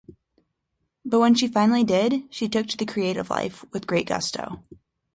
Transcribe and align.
But 1.05 1.19
when 1.19 1.35
she 1.35 1.47
finally 1.47 1.83
did, 1.83 2.23
she 2.31 2.49
took 2.49 2.65
to 2.69 2.75
the 2.77 2.87
creative 2.87 3.29
life 3.29 3.63
with 3.71 3.85
great 3.85 4.07
gusto. 4.07 4.63